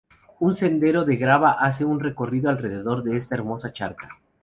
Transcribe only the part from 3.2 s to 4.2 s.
hermosa charca.